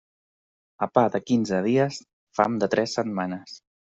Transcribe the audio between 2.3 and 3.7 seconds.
fam de tres setmanes.